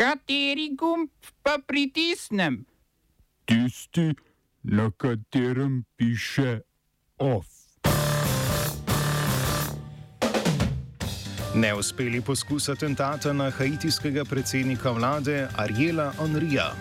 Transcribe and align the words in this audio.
Kateri 0.00 0.70
gumb 0.72 1.10
pa 1.44 1.58
pritisnem? 1.66 2.64
Tisti, 3.44 4.14
na 4.62 4.88
katerem 4.96 5.84
piše 5.96 6.60
OF. 7.18 7.46
Neuspeli 11.54 12.20
poskus 12.20 12.68
atentata 12.68 13.32
na 13.32 13.50
haitijskega 13.50 14.24
predsednika 14.24 14.90
vlade 14.90 15.48
Ariela 15.56 16.12
Henrija. 16.16 16.72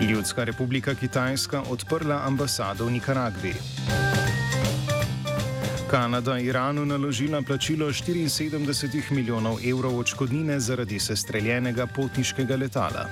Ljudska 0.00 0.44
republika 0.44 0.94
Kitajska 0.94 1.62
odprla 1.70 2.26
ambasado 2.26 2.84
v 2.84 2.90
Nikaragvi. 2.90 3.54
Kanada 5.92 6.38
Iranu 6.38 6.84
naložila 6.84 7.42
plačilo 7.42 7.86
74 7.86 9.10
milijonov 9.10 9.58
evrov 9.70 9.98
odškodnine 9.98 10.60
zaradi 10.60 10.98
sestreljenega 10.98 11.86
potniškega 11.86 12.56
letala. 12.56 13.08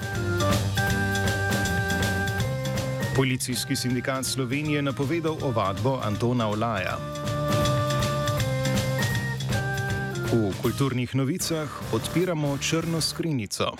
Policijski 3.16 3.76
sindikat 3.76 4.24
Slovenije 4.24 4.82
napovedal 4.82 5.36
ovadbo 5.42 6.00
Antona 6.04 6.48
Olaja. 6.48 6.96
V 10.32 10.52
kulturnih 10.62 11.14
novicah 11.14 11.68
odpiramo 11.92 12.58
črno 12.58 13.00
skrinjico. 13.00 13.76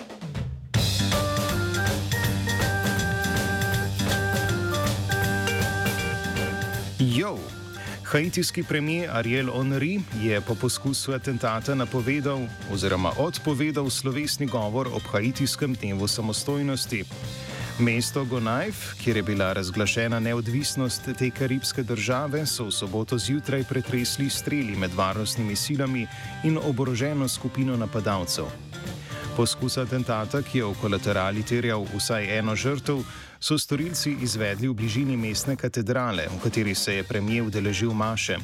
Jo! 6.99 7.60
Haitijski 8.11 8.63
premijer 8.63 9.11
Ariel 9.13 9.47
Henry 9.47 10.01
je 10.23 10.41
po 10.41 10.55
poskusu 10.55 11.13
atentata 11.13 11.75
napovedal 11.75 12.41
oziroma 12.73 13.13
odpovedal 13.19 13.91
slovesni 13.91 14.47
govor 14.47 14.89
ob 14.93 15.03
haitijskem 15.13 15.75
dnevu 15.75 16.09
samostojnosti. 16.09 17.05
Mesto 17.79 18.25
Gonajf, 18.25 18.77
kjer 19.05 19.17
je 19.17 19.23
bila 19.23 19.53
razglašena 19.53 20.21
neodvisnost 20.21 21.09
te 21.19 21.31
karibske 21.31 21.83
države, 21.83 22.47
so 22.47 22.65
v 22.65 22.73
soboto 22.73 23.19
zjutraj 23.19 23.65
pretresli 23.65 24.31
streli 24.31 24.77
med 24.77 24.91
varnostnimi 24.95 25.57
silami 25.57 26.07
in 26.45 26.59
oboroženo 26.59 27.29
skupino 27.29 27.77
napadalcev. 27.77 28.45
Poskus 29.37 29.79
atentata, 29.79 30.43
ki 30.43 30.59
je 30.59 30.65
v 30.65 30.75
kolaterali 30.83 31.43
terjal 31.43 31.87
vsaj 31.95 32.39
eno 32.39 32.57
žrtev, 32.57 33.05
so 33.41 33.59
storilci 33.59 34.17
izvedli 34.21 34.69
v 34.69 34.77
bližini 34.77 35.17
mestne 35.17 35.57
katedrale, 35.57 36.29
v 36.29 36.41
kateri 36.45 36.75
se 36.75 36.95
je 36.95 37.05
premijer 37.05 37.49
udeležil 37.49 37.93
maše. 37.93 38.37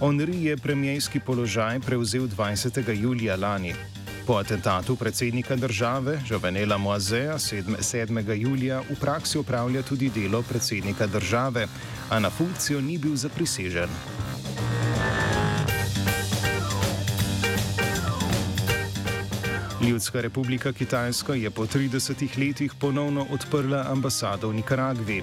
Henri 0.00 0.44
je 0.44 0.56
premijski 0.56 1.20
položaj 1.20 1.80
prevzel 1.80 2.28
20. 2.28 3.00
julija 3.00 3.36
lani. 3.36 3.74
Po 4.26 4.36
atentatu 4.36 4.96
predsednika 4.96 5.56
države, 5.56 6.20
Žovenela 6.26 6.78
Moazeja, 6.78 7.38
7. 7.38 8.34
julija 8.36 8.80
v 8.80 8.96
praksi 9.00 9.38
upravlja 9.38 9.82
tudi 9.82 10.10
delo 10.10 10.42
predsednika 10.42 11.06
države, 11.06 11.66
a 12.10 12.18
na 12.18 12.30
funkcijo 12.30 12.80
ni 12.80 12.98
bil 12.98 13.16
zaprisežen. 13.16 13.88
Ljudska 19.90 20.20
republika 20.20 20.72
Kitajska 20.72 21.34
je 21.34 21.50
po 21.50 21.66
30 21.66 22.38
letih 22.38 22.74
ponovno 22.80 23.26
odprla 23.30 23.86
ambasado 23.88 24.48
v 24.48 24.54
Nikaragvi. 24.54 25.22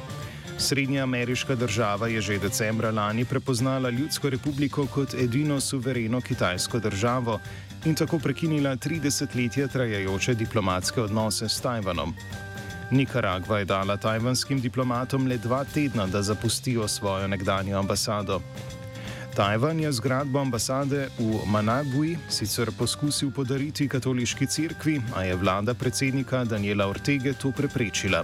Srednja 0.57 1.03
ameriška 1.03 1.55
država 1.55 2.07
je 2.07 2.21
že 2.21 2.39
decembra 2.39 2.91
lani 2.91 3.25
prepoznala 3.25 3.89
Ljudsko 3.89 4.29
republiko 4.29 4.85
kot 4.87 5.13
edino 5.13 5.59
suvereno 5.59 6.21
kitajsko 6.21 6.79
državo 6.79 7.39
in 7.85 7.95
tako 7.95 8.19
prekinila 8.19 8.75
30 8.75 9.35
letja 9.35 9.67
trajajoče 9.67 10.33
diplomatske 10.33 11.01
odnose 11.01 11.49
s 11.49 11.61
Tajvanom. 11.61 12.13
Nikaragva 12.91 13.59
je 13.59 13.65
dala 13.65 13.97
tajvanskim 13.97 14.61
diplomatom 14.61 15.27
le 15.27 15.37
dva 15.37 15.63
tedna, 15.63 16.07
da 16.07 16.21
zapustijo 16.21 16.87
svojo 16.87 17.27
nekdanjo 17.27 17.79
ambasado. 17.79 18.41
Tajvan 19.37 19.79
je 19.79 19.91
zgradbo 19.91 20.39
ambasade 20.39 21.09
v 21.19 21.45
Managui 21.45 22.17
sicer 22.29 22.71
poskusil 22.73 23.29
podariti 23.31 23.85
katoliški 23.87 24.47
cerkvi, 24.49 24.95
a 25.13 25.23
je 25.29 25.35
vlada 25.35 25.75
predsednika 25.77 26.41
Daniela 26.43 26.87
Ortege 26.89 27.33
to 27.33 27.51
preprečila. 27.51 28.23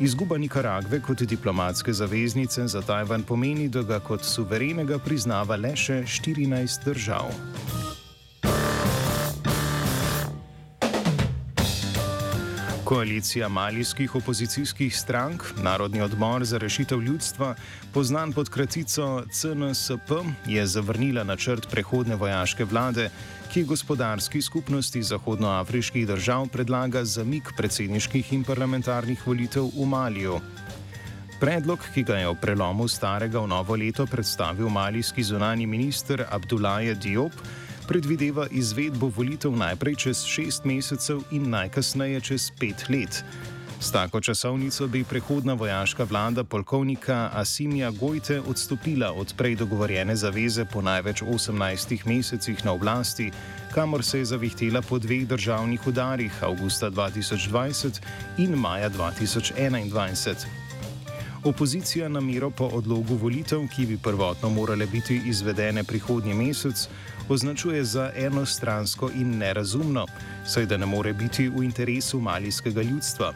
Izguba 0.00 0.36
Nikaragve 0.36 1.00
kot 1.00 1.22
diplomatske 1.22 1.92
zaveznice 1.92 2.66
za 2.68 2.82
Tajvan 2.82 3.22
pomeni, 3.22 3.68
da 3.68 3.82
ga 3.82 4.00
kot 4.00 4.24
suverenega 4.24 4.98
priznava 4.98 5.56
le 5.56 5.72
še 5.76 6.02
14 6.04 6.84
držav. 6.84 7.32
Koalicija 12.86 13.48
malijskih 13.48 14.14
opozicijskih 14.14 14.96
strank, 14.96 15.42
Narodni 15.62 16.02
odbor 16.02 16.44
za 16.44 16.58
rešitev 16.58 17.02
ljudstva, 17.02 17.54
poznan 17.94 18.32
pod 18.32 18.48
kratico 18.48 19.24
CNSP, 19.30 20.12
je 20.46 20.66
zavrnila 20.66 21.24
načrt 21.24 21.66
prehodne 21.70 22.14
vojaške 22.14 22.64
vlade, 22.64 23.08
ki 23.52 23.64
gospodarski 23.64 24.42
skupnosti 24.42 25.02
zahodnoafriških 25.02 26.06
držav 26.06 26.46
predlaga 26.48 27.04
zamik 27.04 27.50
predsedniških 27.56 28.32
in 28.32 28.44
parlamentarnih 28.44 29.26
volitev 29.26 29.66
v 29.74 29.86
Maliju. 29.86 30.40
Predlog, 31.40 31.82
ki 31.94 32.02
ga 32.02 32.22
je 32.22 32.28
v 32.28 32.38
prelomu 32.40 32.86
starega 32.88 33.40
v 33.40 33.50
novo 33.50 33.74
leto 33.76 34.06
predstavil 34.06 34.68
malijski 34.68 35.22
zunani 35.22 35.66
minister 35.66 36.22
Abdulaje 36.30 36.94
Diop, 36.94 37.32
predvideva 37.88 38.46
izvedbo 38.50 39.08
volitev 39.08 39.56
najprej 39.56 39.94
čez 39.94 40.24
šest 40.24 40.64
mesecev 40.64 41.22
in 41.30 41.50
najkasneje 41.50 42.20
čez 42.20 42.50
pet 42.60 42.88
let. 42.88 43.24
S 43.80 43.92
tako 43.92 44.20
časovnico 44.20 44.86
bi 44.86 45.04
prehodna 45.04 45.54
vojaška 45.54 46.04
vlada 46.04 46.44
polkovnika 46.44 47.30
Asimija 47.32 47.90
Gojte 47.90 48.40
odstopila 48.40 49.12
od 49.12 49.34
prej 49.36 49.56
dogovorjene 49.56 50.16
zaveze 50.16 50.64
po 50.64 50.82
največ 50.82 51.22
18 51.22 52.06
mesecih 52.06 52.64
na 52.64 52.72
oblasti, 52.72 53.30
kamor 53.74 54.04
se 54.04 54.18
je 54.18 54.24
zavihtela 54.24 54.82
po 54.82 54.98
dveh 54.98 55.26
državnih 55.28 55.86
udarih 55.86 56.42
avgusta 56.42 56.90
2020 56.90 58.00
in 58.38 58.54
maja 58.54 58.90
2021. 58.90 60.65
Opozicija 61.46 62.08
namero 62.08 62.50
po 62.50 62.64
odlogu 62.64 63.14
volitev, 63.14 63.68
ki 63.70 63.84
bi 63.86 63.96
prvotno 64.02 64.48
morale 64.50 64.86
biti 64.86 65.20
izvedene 65.26 65.84
prihodnji 65.84 66.34
mesec, 66.34 66.88
označuje 67.28 67.84
za 67.84 68.10
enostransko 68.16 69.10
in 69.14 69.38
nerazumno, 69.38 70.06
saj 70.46 70.66
da 70.66 70.76
ne 70.76 70.86
more 70.86 71.12
biti 71.12 71.48
v 71.48 71.62
interesu 71.62 72.20
malijskega 72.20 72.82
ljudstva. 72.82 73.32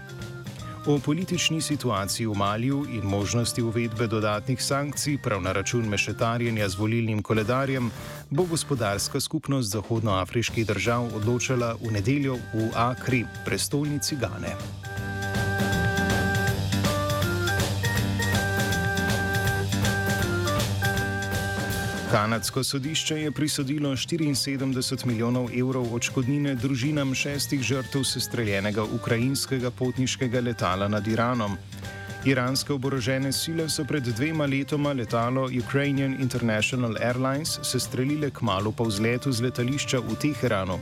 O 0.86 0.98
politični 0.98 1.60
situaciji 1.60 2.26
v 2.26 2.34
Maliju 2.34 2.86
in 2.90 3.06
možnosti 3.06 3.62
uvedbe 3.62 4.06
dodatnih 4.06 4.62
sankcij 4.62 5.18
prav 5.22 5.42
na 5.42 5.52
račun 5.52 5.88
mešetarjenja 5.88 6.68
z 6.68 6.78
volilnim 6.78 7.22
koledarjem 7.22 7.90
bo 8.30 8.44
gospodarska 8.44 9.20
skupnost 9.20 9.70
zahodnoafriških 9.70 10.66
držav 10.66 11.14
odločala 11.16 11.76
v 11.82 11.92
nedeljo 11.92 12.38
v 12.54 12.70
Akri, 12.74 13.24
prestolnici 13.44 14.16
Gane. 14.16 14.79
Kanadsko 22.10 22.64
sodišče 22.64 23.16
je 23.20 23.30
prisodilo 23.30 23.90
74 23.90 25.06
milijonov 25.06 25.50
evrov 25.58 25.94
odškodnine 25.94 26.54
družinam 26.54 27.14
šestih 27.14 27.62
žrtev 27.62 28.02
sestreljenega 28.04 28.82
ukrajinskega 28.82 29.70
potniškega 29.70 30.40
letala 30.40 30.88
nad 30.88 31.06
Iranom. 31.06 31.54
Iranske 32.24 32.72
oborožene 32.72 33.32
sile 33.32 33.68
so 33.68 33.84
pred 33.84 34.02
dvema 34.02 34.46
letoma 34.46 34.92
letalo 34.92 35.46
Ukrainian 35.66 36.16
International 36.20 36.96
Airlines 37.00 37.60
sestrelile 37.62 38.30
k 38.30 38.42
malu 38.42 38.72
po 38.72 38.84
vzletu 38.90 39.32
z 39.32 39.46
letališča 39.46 39.98
v 39.98 40.18
Teheranu. 40.18 40.80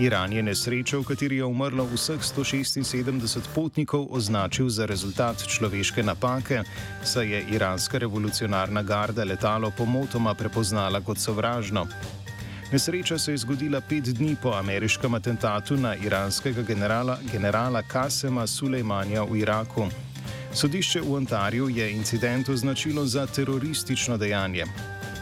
Iran 0.00 0.32
je 0.32 0.42
nesrečo, 0.42 1.00
v 1.00 1.12
kateri 1.12 1.36
je 1.36 1.44
umrlo 1.44 1.84
vseh 1.84 2.16
176 2.24 3.52
potnikov, 3.54 4.08
označil 4.10 4.72
za 4.72 4.86
rezultat 4.88 5.44
človeške 5.44 6.00
napake, 6.02 6.62
saj 7.04 7.28
je 7.28 7.40
iranska 7.52 7.98
revolucionarna 7.98 8.82
garda 8.82 9.24
letalo 9.24 9.68
pomotoma 9.76 10.34
prepoznala 10.34 11.00
kot 11.04 11.18
sovražno. 11.18 11.84
Nesreča 12.72 13.18
se 13.18 13.32
je 13.32 13.42
zgodila 13.44 13.80
pet 13.80 14.08
dni 14.16 14.36
po 14.42 14.54
ameriškem 14.56 15.14
atentatu 15.14 15.76
na 15.76 15.92
iranskega 15.96 16.62
generala, 16.62 17.18
generala 17.32 17.82
Kasema 17.82 18.46
Sulejmanja 18.46 19.22
v 19.28 19.44
Iraku. 19.44 19.84
Sodišče 20.54 21.00
v 21.00 21.14
Ontariju 21.14 21.68
je 21.68 21.92
incident 21.92 22.48
označilo 22.48 23.04
za 23.06 23.26
teroristično 23.26 24.16
dejanje. 24.16 24.64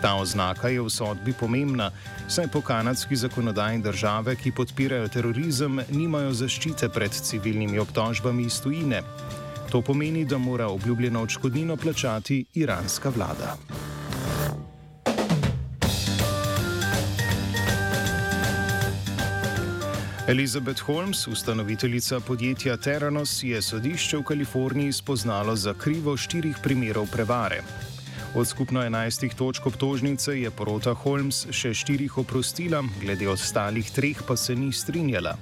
Ta 0.03 0.15
oznaka 0.15 0.69
je 0.69 0.81
v 0.81 0.91
sodbi 0.91 1.33
pomembna, 1.33 1.91
saj 2.29 2.49
po 2.49 2.61
kanadski 2.61 3.17
zakonodaji 3.17 3.83
države, 3.83 4.37
ki 4.37 4.53
podpirajo 4.53 5.09
terorizem, 5.09 5.81
nimajo 5.91 6.33
zaščite 6.33 6.89
pred 6.89 7.11
civilnimi 7.11 7.79
obtožbami 7.79 8.47
iz 8.47 8.61
tujine. 8.63 9.03
To 9.71 9.83
pomeni, 9.83 10.25
da 10.25 10.39
mora 10.39 10.69
obljubljeno 10.69 11.23
odškodnino 11.23 11.77
plačati 11.77 12.45
iranska 12.55 13.11
vlada. 13.17 13.57
Elizabeth 20.29 20.83
Holmes, 20.83 21.27
ustanoviteljica 21.27 22.21
podjetja 22.21 22.77
Terranos, 22.77 23.43
je 23.43 23.63
sodišče 23.63 24.17
v 24.17 24.23
Kaliforniji 24.23 24.93
spoznalo 24.93 25.57
za 25.57 25.75
krivo 25.75 26.17
štirih 26.17 26.59
primerov 26.63 27.07
prevare. 27.13 27.63
Od 28.35 28.49
skupno 28.49 28.81
11 28.81 29.35
točk 29.35 29.67
obtožnice 29.67 30.41
je 30.41 30.51
porota 30.51 30.93
Holmes 30.95 31.47
še 31.51 31.73
štirih 31.75 32.19
oprostila, 32.21 32.83
glede 33.01 33.29
ostalih 33.29 33.89
treh 33.91 34.21
pa 34.27 34.37
se 34.37 34.55
ni 34.55 34.69
strinjala. 34.73 35.33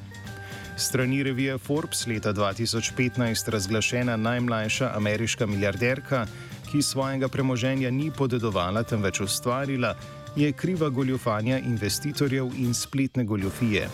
Strani 0.76 1.22
revije 1.22 1.58
Forbes 1.58 2.06
leta 2.06 2.32
2015 2.32 3.50
razglašena 3.50 4.16
najmlajša 4.16 4.92
ameriška 4.94 5.46
milijarderka, 5.46 6.26
ki 6.70 6.82
svojega 6.82 7.28
premoženja 7.28 7.90
ni 7.90 8.10
podedovala, 8.10 8.82
temveč 8.82 9.20
ustvarila, 9.20 9.96
je 10.36 10.52
kriva 10.52 10.88
goljufanja 10.88 11.58
investitorjev 11.58 12.54
in 12.56 12.74
spletne 12.74 13.24
goljufije. 13.24 13.88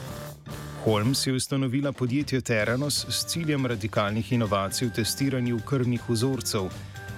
Holmes 0.85 1.27
je 1.27 1.33
ustanovila 1.33 1.93
podjetje 1.93 2.41
Terranos 2.41 3.07
s 3.09 3.27
ciljem 3.27 3.67
radikalnih 3.67 4.33
inovacij 4.33 4.89
v 4.89 4.93
testiranju 4.93 5.61
krvnih 5.67 6.09
vzorcev. 6.09 6.69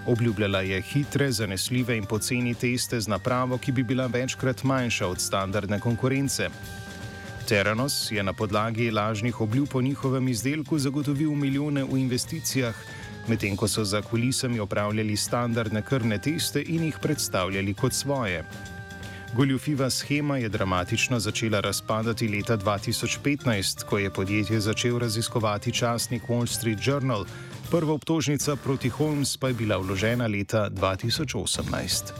Obljubljala 0.06 0.60
je 0.60 0.80
hitre, 0.80 1.32
zanesljive 1.32 1.96
in 1.96 2.04
poceni 2.04 2.54
teste 2.54 3.00
z 3.00 3.08
napravo, 3.08 3.58
ki 3.58 3.72
bi 3.72 3.82
bila 3.82 4.06
večkrat 4.06 4.62
manjša 4.62 5.06
od 5.06 5.20
standardne 5.20 5.80
konkurence. 5.80 6.48
Terranos 7.48 8.12
je 8.12 8.22
na 8.22 8.32
podlagi 8.32 8.90
lažnih 8.90 9.40
obljub 9.40 9.68
o 9.74 9.82
njihovem 9.82 10.28
izdelku 10.28 10.78
zagotovil 10.78 11.30
milijone 11.30 11.84
v 11.84 11.98
investicijah, 11.98 12.74
medtem 13.28 13.56
ko 13.56 13.68
so 13.68 13.84
za 13.84 14.02
kulisami 14.02 14.60
opravljali 14.60 15.16
standardne 15.16 15.82
krvne 15.82 16.18
teste 16.18 16.62
in 16.66 16.84
jih 16.84 16.98
predstavljali 17.02 17.74
kot 17.74 17.92
svoje. 17.92 18.44
Goljufiva 19.36 19.90
schema 19.90 20.36
je 20.38 20.48
dramatično 20.48 21.18
začela 21.18 21.60
razpadati 21.60 22.28
leta 22.28 22.56
2015, 22.56 23.84
ko 23.84 23.98
je 23.98 24.10
podjetje 24.10 24.60
začel 24.60 24.98
raziskovati 24.98 25.72
časnik 25.72 26.22
Wall 26.28 26.46
Street 26.46 26.78
Journal. 26.82 27.24
Prva 27.70 27.92
obtožnica 27.92 28.56
proti 28.56 28.88
Holmes 28.88 29.36
pa 29.36 29.48
je 29.48 29.54
bila 29.54 29.76
vložena 29.76 30.26
leta 30.26 30.70
2018. 30.70 32.12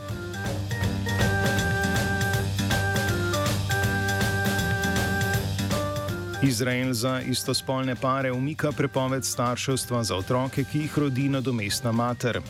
Izrael 6.42 6.92
za 6.92 7.20
istospolne 7.20 7.94
pare 7.96 8.32
umika 8.32 8.72
prepoved 8.72 9.24
starševstva 9.24 10.04
za 10.04 10.16
otroke, 10.16 10.64
ki 10.64 10.78
jih 10.78 10.98
rodi 10.98 11.28
nadomestna 11.28 11.92
mater. 11.92 12.40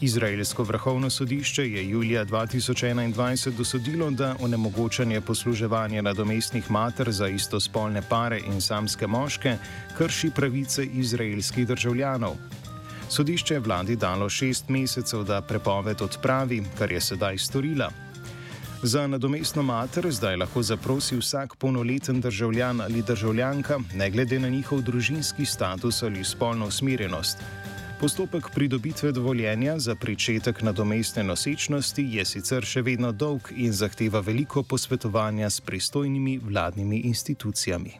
Izraelsko 0.00 0.62
vrhovno 0.62 1.10
sodišče 1.10 1.70
je 1.70 1.88
julija 1.90 2.24
2021 2.24 3.50
dosodilo, 3.56 4.10
da 4.10 4.36
onemogočanje 4.40 5.20
posluževanja 5.20 6.02
nadomestnih 6.02 6.70
mater 6.70 7.10
za 7.12 7.28
istospolne 7.28 8.02
pare 8.08 8.40
in 8.46 8.60
samske 8.60 9.06
moške 9.06 9.56
krši 9.98 10.30
pravice 10.30 10.84
izraelskih 10.84 11.66
državljanov. 11.66 12.36
Sodišče 13.08 13.54
je 13.54 13.60
vladi 13.60 13.96
dalo 13.96 14.28
šest 14.28 14.68
mesecev, 14.68 15.24
da 15.24 15.42
prepoved 15.42 16.02
odpravi, 16.02 16.62
kar 16.78 16.92
je 16.92 17.00
sedaj 17.00 17.38
storila. 17.38 17.90
Za 18.82 19.06
nadomestno 19.06 19.62
mater 19.62 20.10
zdaj 20.10 20.36
lahko 20.36 20.62
zaprosi 20.62 21.16
vsak 21.16 21.56
polnoleten 21.56 22.20
državljan 22.20 22.80
ali 22.80 23.02
državljanka, 23.02 23.78
ne 23.94 24.10
glede 24.10 24.38
na 24.38 24.48
njihov 24.48 24.80
družinski 24.82 25.44
status 25.44 26.02
ali 26.02 26.24
spolno 26.24 26.66
usmerjenost. 26.66 27.38
Postopek 28.00 28.48
pridobitve 28.54 29.12
dovoljenja 29.12 29.78
za 29.78 29.94
pričetek 29.94 30.62
nadomestne 30.62 31.24
nosečnosti 31.24 32.06
je 32.10 32.24
sicer 32.24 32.64
še 32.64 32.80
vedno 32.82 33.10
dolg 33.12 33.50
in 33.52 33.74
zahteva 33.76 34.22
veliko 34.24 34.62
posvetovanja 34.62 35.50
s 35.50 35.60
pristojnimi 35.60 36.38
vladnimi 36.38 37.02
institucijami. 37.10 37.92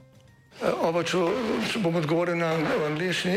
Oba, 0.80 1.02
če, 1.04 1.20
če 1.72 1.82
bom 1.84 2.00
odgovoril 2.00 2.40
na 2.40 2.54
angliški. 2.86 3.36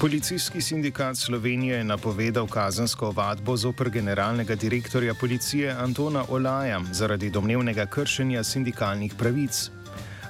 Policijski 0.00 0.60
sindikat 0.60 1.16
Slovenije 1.16 1.76
je 1.76 1.84
napovedal 1.84 2.46
kazensko 2.46 3.06
ovadbo 3.06 3.56
zoper 3.56 3.90
generalnega 3.90 4.54
direktorja 4.54 5.14
policije 5.14 5.70
Antona 5.70 6.24
Olaja 6.28 6.80
zaradi 6.92 7.30
domnevnega 7.30 7.86
kršenja 7.86 8.44
sindikalnih 8.44 9.14
pravic. 9.18 9.70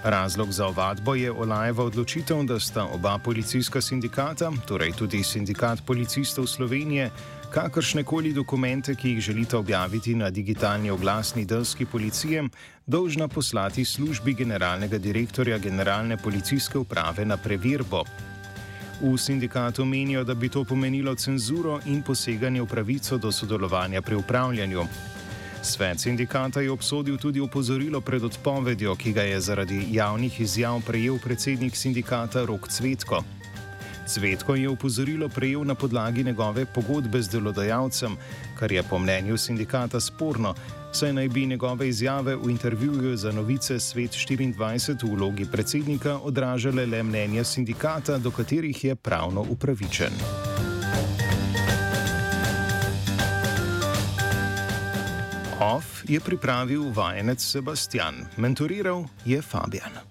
Razlog 0.05 0.53
za 0.53 0.67
ovadbo 0.67 1.15
je 1.15 1.31
Olajeva 1.33 1.85
odločitev, 1.85 2.43
da 2.43 2.61
sta 2.61 2.85
oba 2.85 3.19
policijska 3.19 3.81
sindikata, 3.81 4.51
torej 4.67 4.93
tudi 4.93 5.23
sindikat 5.23 5.87
policistov 5.87 6.47
Slovenije, 6.47 7.11
kakršne 7.51 8.05
koli 8.05 8.33
dokumente, 8.33 8.95
ki 8.95 9.11
jih 9.11 9.21
želite 9.21 9.57
objaviti 9.57 10.15
na 10.15 10.31
digitalni 10.31 10.91
oglasni 10.91 11.45
deski 11.45 11.87
policije, 11.87 12.49
dolžna 12.87 13.29
poslati 13.29 13.85
službi 13.85 14.35
generalnega 14.35 14.99
direktorja 14.99 15.59
generalne 15.59 16.17
policijske 16.17 16.79
uprave 16.79 17.25
na 17.25 17.37
preverbo. 17.37 18.05
V 19.01 19.19
sindikatu 19.19 19.85
menijo, 19.85 20.25
da 20.25 20.35
bi 20.35 20.49
to 20.49 20.65
pomenilo 20.65 21.15
cenzuro 21.15 21.81
in 21.85 22.03
poseganje 22.03 22.63
v 22.63 22.67
pravico 22.67 23.17
do 23.19 23.33
sodelovanja 23.33 24.03
pri 24.03 24.15
upravljanju. 24.15 24.85
Svet 25.63 26.01
sindikata 26.01 26.61
je 26.61 26.71
obsodil 26.71 27.17
tudi 27.17 27.41
opozorilo 27.41 28.01
pred 28.01 28.25
odpovedjo, 28.25 28.97
ki 28.97 29.13
ga 29.13 29.23
je 29.23 29.41
zaradi 29.41 29.87
javnih 29.91 30.41
izjav 30.41 30.83
prejel 30.87 31.19
predsednik 31.19 31.77
sindikata 31.77 32.45
Rok 32.45 32.69
Cvetko. 32.69 33.25
Cvetko 34.07 34.55
je 34.55 34.69
opozorilo 34.69 35.29
prejel 35.29 35.65
na 35.65 35.75
podlagi 35.75 36.25
njegove 36.25 36.65
pogodbe 36.67 37.23
z 37.23 37.29
delodajalcem, 37.29 38.17
kar 38.59 38.73
je 38.73 38.83
po 38.83 38.99
mnenju 38.99 39.37
sindikata 39.37 40.01
sporno, 40.01 40.55
saj 40.93 41.13
naj 41.13 41.29
bi 41.29 41.47
njegove 41.47 41.89
izjave 41.89 42.37
v 42.37 42.51
intervjuju 42.51 43.17
za 43.17 43.33
novice 43.33 43.81
Svet 43.81 44.11
24 44.11 45.05
v 45.05 45.15
vlogi 45.15 45.47
predsednika 45.53 46.19
odražale 46.19 46.87
le 46.87 47.03
mnenja 47.03 47.45
sindikata, 47.45 48.19
do 48.19 48.31
katerih 48.31 48.85
je 48.85 48.95
pravno 48.97 49.47
upravičen. 49.51 50.13
OF 55.61 56.05
je 56.09 56.21
pripravil 56.21 56.93
vajenec 56.93 57.43
Sebastian, 57.45 58.15
mentoriral 58.37 59.05
je 59.25 59.43
Fabian. 59.43 60.11